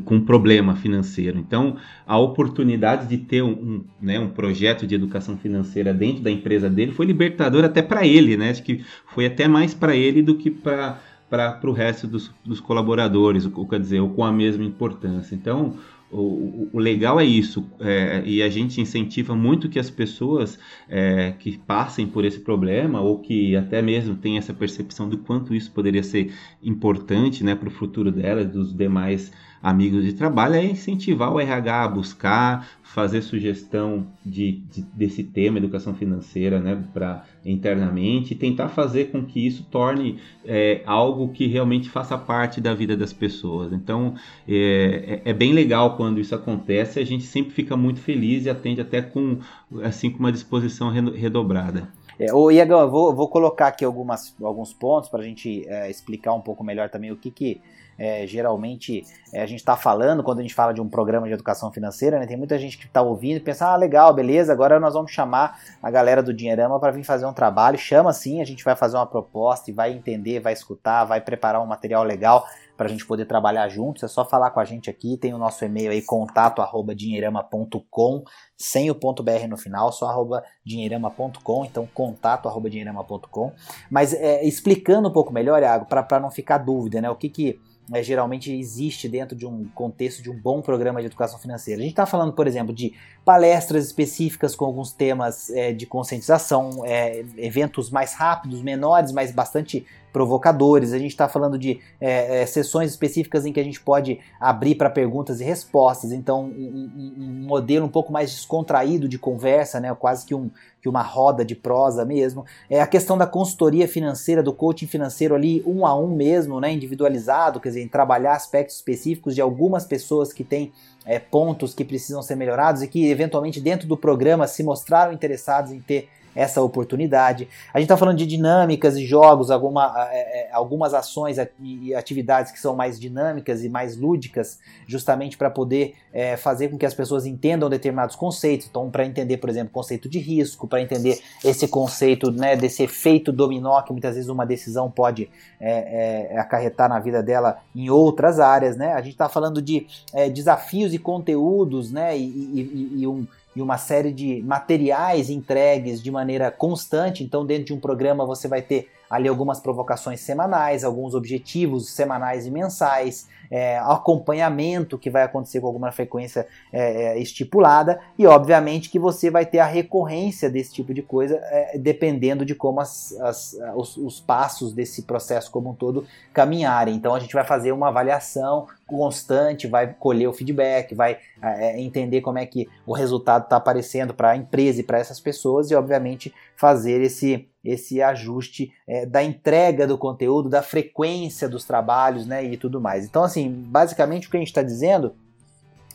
[0.04, 1.38] com problema financeiro.
[1.38, 1.76] Então,
[2.06, 6.68] a oportunidade de ter um, um, né, um projeto de educação financeira dentro da empresa
[6.68, 8.50] dele foi libertador até para ele, né?
[8.50, 10.98] Acho que foi até mais para ele do que para
[11.28, 15.34] para o resto dos, dos colaboradores, ou quer dizer, ou com a mesma importância.
[15.34, 15.74] Então,
[16.10, 21.32] o, o, legal é isso, é, e a gente incentiva muito que as pessoas é,
[21.32, 25.70] que passem por esse problema, ou que até mesmo tenham essa percepção do quanto isso
[25.72, 31.32] poderia ser importante né, para o futuro delas, dos demais amigos de trabalho, é incentivar
[31.32, 38.34] o RH a buscar, fazer sugestão de, de desse tema, educação financeira, né, para internamente,
[38.34, 43.12] tentar fazer com que isso torne é, algo que realmente faça parte da vida das
[43.12, 43.72] pessoas.
[43.72, 44.14] Então,
[44.48, 48.50] é, é, é bem legal quando isso acontece, a gente sempre fica muito feliz e
[48.50, 49.38] atende até com,
[49.82, 51.88] assim, com uma disposição redobrada.
[52.18, 55.90] É, ô Iagão, eu vou, vou colocar aqui algumas, alguns pontos para a gente é,
[55.90, 57.60] explicar um pouco melhor também o que, que
[57.98, 61.32] é, geralmente é, a gente está falando quando a gente fala de um programa de
[61.32, 62.26] educação financeira, né?
[62.26, 65.58] Tem muita gente que está ouvindo e pensa, ah, legal, beleza, agora nós vamos chamar
[65.82, 67.78] a galera do Dinheirama para vir fazer um trabalho.
[67.78, 71.62] Chama sim, a gente vai fazer uma proposta e vai entender, vai escutar, vai preparar
[71.62, 74.02] um material legal para a gente poder trabalhar juntos.
[74.02, 78.24] É só falar com a gente aqui, tem o nosso e-mail aí, contato arroba dinheirama.com,
[78.56, 83.52] sem o ponto .br no final, só arroba dinheirama.com, então contato arroba dinheirama.com.
[83.90, 87.10] Mas é, explicando um pouco melhor, Iago, para não ficar dúvida, né?
[87.10, 87.60] O que que
[88.02, 91.80] geralmente existe dentro de um contexto de um bom programa de educação financeira.
[91.80, 92.94] A gente está falando, por exemplo, de
[93.26, 99.84] palestras específicas com alguns temas é, de conscientização, é, eventos mais rápidos, menores, mas bastante
[100.12, 100.92] provocadores.
[100.92, 104.76] A gente está falando de é, é, sessões específicas em que a gente pode abrir
[104.76, 106.12] para perguntas e respostas.
[106.12, 109.92] Então, um, um, modelo um pouco mais descontraído de conversa, né?
[109.94, 110.48] quase que, um,
[110.80, 112.46] que uma roda de prosa mesmo.
[112.70, 116.72] É a questão da consultoria financeira, do coaching financeiro ali um a um mesmo, né?
[116.72, 120.72] individualizado, quer dizer, trabalhar aspectos específicos de algumas pessoas que têm
[121.06, 125.70] é, pontos que precisam ser melhorados e que eventualmente dentro do programa se mostraram interessados
[125.70, 127.48] em ter essa oportunidade.
[127.72, 132.52] A gente está falando de dinâmicas e jogos, alguma, é, é, algumas ações e atividades
[132.52, 136.92] que são mais dinâmicas e mais lúdicas, justamente para poder é, fazer com que as
[136.92, 138.66] pessoas entendam determinados conceitos.
[138.68, 143.32] Então, para entender, por exemplo, conceito de risco, para entender esse conceito né, desse efeito
[143.32, 148.38] dominó que muitas vezes uma decisão pode é, é acarretar na vida dela em outras
[148.38, 148.76] áreas.
[148.76, 148.92] Né?
[148.92, 149.86] A gente está falando de
[150.34, 156.10] desafios e conteúdos né, e, e, e um e uma série de materiais entregues de
[156.10, 157.24] maneira constante.
[157.24, 162.46] Então, dentro de um programa, você vai ter ali algumas provocações semanais, alguns objetivos semanais
[162.46, 168.90] e mensais, é, acompanhamento que vai acontecer com alguma frequência é, é, estipulada e obviamente
[168.90, 173.12] que você vai ter a recorrência desse tipo de coisa é, dependendo de como as,
[173.20, 176.96] as, os, os, passos desse processo como um todo caminharem.
[176.96, 181.80] Então a gente vai fazer uma avaliação constante, vai colher o feedback, vai é, é,
[181.80, 185.70] entender como é que o resultado está aparecendo para a empresa e para essas pessoas
[185.70, 192.24] e obviamente fazer esse esse ajuste é, da entrega do conteúdo, da frequência dos trabalhos,
[192.24, 193.04] né, e tudo mais.
[193.04, 195.16] Então, assim, basicamente o que a gente está dizendo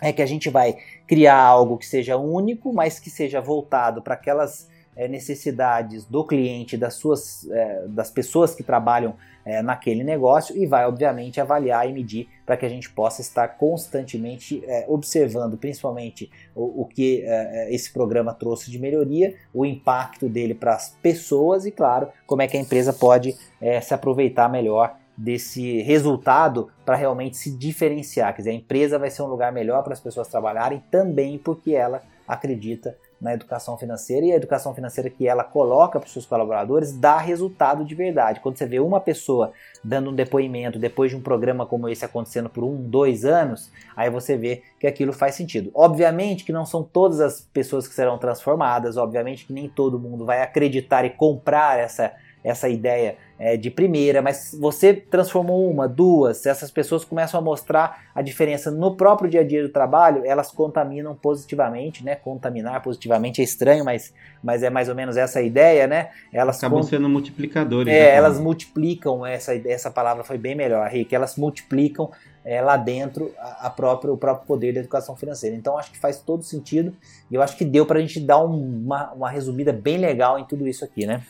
[0.02, 0.76] é que a gente vai
[1.08, 6.78] criar algo que seja único, mas que seja voltado para aquelas é, necessidades do cliente,
[6.78, 11.94] das suas, é, das pessoas que trabalham é, naquele negócio e vai, obviamente, avaliar e
[11.94, 17.70] medir para que a gente possa estar constantemente é, observando, principalmente o, o que é,
[17.70, 22.42] é, esse programa trouxe de melhoria, o impacto dele para as pessoas e, claro, como
[22.42, 23.36] é que a empresa pode
[23.82, 28.34] se aproveitar melhor desse resultado para realmente se diferenciar.
[28.34, 31.74] Quer dizer, a empresa vai ser um lugar melhor para as pessoas trabalharem também porque
[31.74, 36.26] ela acredita na educação financeira e a educação financeira que ela coloca para os seus
[36.26, 38.40] colaboradores dá resultado de verdade.
[38.40, 39.54] Quando você vê uma pessoa
[39.84, 44.10] dando um depoimento depois de um programa como esse acontecendo por um, dois anos, aí
[44.10, 45.70] você vê que aquilo faz sentido.
[45.74, 50.26] Obviamente que não são todas as pessoas que serão transformadas, obviamente que nem todo mundo
[50.26, 52.12] vai acreditar e comprar essa,
[52.44, 58.04] essa ideia é, de primeira, mas você transformou uma, duas, essas pessoas começam a mostrar
[58.14, 62.16] a diferença no próprio dia a dia do trabalho, elas contaminam positivamente, né?
[62.16, 66.10] Contaminar positivamente é estranho, mas, mas é mais ou menos essa a ideia, né?
[66.32, 67.92] Elas acabam sendo multiplicadores.
[67.92, 72.12] É, né, elas multiplicam, essa, essa palavra foi bem melhor, Rick, elas multiplicam
[72.46, 75.56] é, lá dentro a, a própria, o próprio poder da educação financeira.
[75.56, 76.94] Então acho que faz todo sentido
[77.30, 80.46] e eu acho que deu para a gente dar uma, uma resumida bem legal em
[80.46, 81.22] tudo isso aqui, né?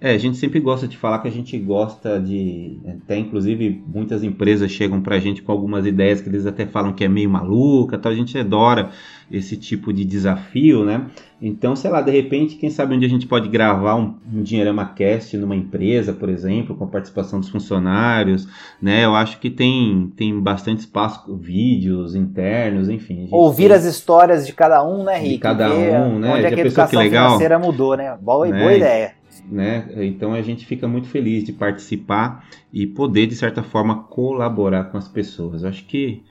[0.00, 2.78] É, a gente sempre gosta de falar que a gente gosta de.
[2.86, 7.04] Até inclusive muitas empresas chegam pra gente com algumas ideias que eles até falam que
[7.04, 8.12] é meio maluca, tal.
[8.12, 8.90] a gente adora
[9.28, 11.06] esse tipo de desafio, né?
[11.42, 14.86] Então, sei lá, de repente, quem sabe onde a gente pode gravar um, um Dinheirama
[14.86, 18.48] Cast numa empresa, por exemplo, com a participação dos funcionários,
[18.80, 19.04] né?
[19.04, 23.28] Eu acho que tem, tem bastante espaço, vídeos internos, enfim.
[23.32, 23.76] Ouvir tem...
[23.76, 25.34] as histórias de cada um, né, Rick?
[25.34, 26.34] De cada um, né?
[26.34, 28.16] Onde é que a educação financeira mudou, né?
[28.20, 28.58] Boa, né?
[28.58, 29.88] boa ideia né?
[30.06, 34.98] Então a gente fica muito feliz de participar e poder, de certa forma, colaborar com
[34.98, 35.64] as pessoas.
[35.64, 36.22] Acho que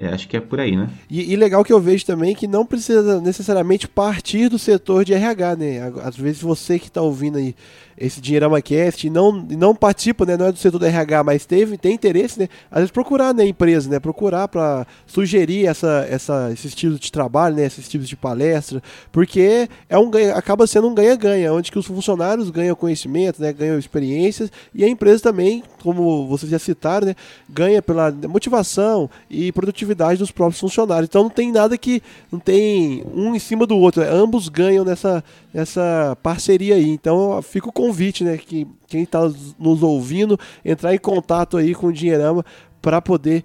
[0.00, 0.88] É, acho que é por aí, né?
[1.10, 5.12] E, e, legal que eu vejo também que não precisa necessariamente partir do setor de
[5.12, 5.92] RH, né?
[6.04, 7.52] Às vezes você que está ouvindo aí
[8.00, 10.36] esse Dinheirama Cast e não, não participa, né?
[10.36, 12.48] Não é do setor do RH, mas teve, tem interesse, né?
[12.70, 13.98] Às vezes procurar, né, empresa, né?
[13.98, 17.66] Procurar para sugerir essa, essa, esse estilo de trabalho, né?
[17.66, 21.86] Esse estilo de palestra, porque é um ganha, acaba sendo um ganha-ganha, onde que os
[21.86, 23.52] funcionários ganham conhecimento, né?
[23.52, 27.14] Ganham experiências e a empresa também, como vocês já citaram, né?
[27.48, 31.08] Ganha pela motivação e produtividade dos próprios funcionários.
[31.08, 34.08] Então não tem nada que não tem um em cima do outro, né?
[34.10, 35.22] ambos ganham nessa,
[35.52, 36.88] nessa parceria aí.
[36.88, 38.36] Então fica o convite, né?
[38.36, 39.20] Que quem está
[39.58, 42.44] nos ouvindo entrar em contato aí com o Dinheirama
[42.80, 43.44] para poder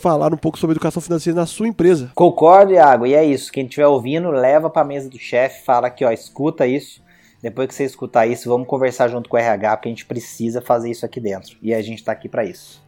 [0.00, 2.10] falar um pouco sobre educação financeira na sua empresa.
[2.14, 3.52] Concordo, Iago, e é isso.
[3.52, 7.02] Quem estiver ouvindo, leva para a mesa do chefe, fala aqui, ó, escuta isso.
[7.42, 10.60] Depois que você escutar isso, vamos conversar junto com o RH, porque a gente precisa
[10.60, 11.56] fazer isso aqui dentro.
[11.62, 12.82] E a gente está aqui para isso.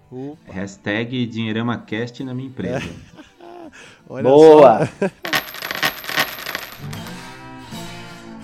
[0.47, 2.83] Hashtag DinheiramaCast na minha empresa.
[4.11, 4.23] É.
[4.23, 4.87] Boa!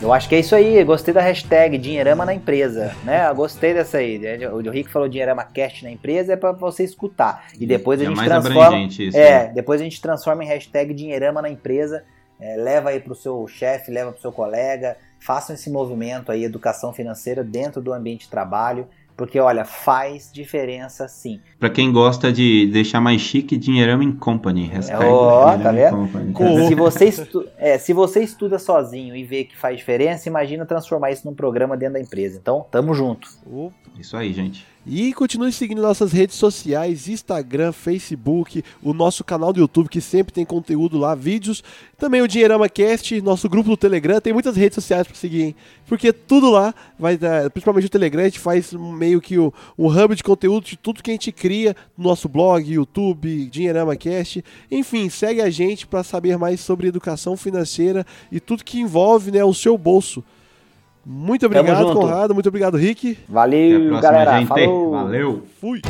[0.01, 3.29] Eu acho que é isso aí, gostei da hashtag Dinheirama na empresa, né?
[3.29, 4.21] Eu gostei dessa aí.
[4.47, 7.49] O Rick falou Dinheirama Cast na empresa é para você escutar.
[7.59, 8.79] E depois a gente transforma.
[8.79, 9.53] Isso, é, né?
[9.53, 12.05] depois a gente transforma em hashtag Dinheirama na empresa.
[12.41, 16.31] É, leva aí para o seu chefe, leva para o seu colega, façam esse movimento
[16.31, 18.87] aí, educação financeira dentro do ambiente de trabalho.
[19.19, 21.41] Porque, olha, faz diferença sim.
[21.59, 24.71] Para quem gosta de deixar mais chique, Dinheirama in Company.
[24.97, 26.69] Ó, oh, tá vendo?
[26.69, 31.11] Se você, estu é, se você estuda sozinho e vê que faz diferença, imagina transformar
[31.11, 32.39] isso num programa dentro da empresa.
[32.41, 33.29] Então, tamo junto.
[33.99, 34.65] Isso aí, gente.
[34.91, 40.33] E continue seguindo nossas redes sociais, Instagram, Facebook, o nosso canal do YouTube que sempre
[40.33, 41.63] tem conteúdo lá, vídeos.
[41.99, 45.57] Também o Dinheirama Cast, nosso grupo do Telegram, tem muitas redes sociais para seguir, hein?
[45.87, 50.15] Porque tudo lá vai dar, principalmente o Telegram, a gente faz meio que um hub
[50.17, 54.43] de conteúdo de tudo que a gente cria no nosso blog, YouTube, Dinheirama Cast.
[54.71, 59.45] Enfim, segue a gente para saber mais sobre educação financeira e tudo que envolve, né,
[59.45, 60.25] o seu bolso.
[61.11, 62.35] Muito obrigado, Conrado.
[62.35, 63.19] Muito obrigado, Rick.
[63.27, 64.39] Valeu, próxima, galera.
[64.41, 64.49] Gente.
[64.49, 64.91] Falou.
[64.91, 65.43] Valeu.
[65.59, 65.81] Fui.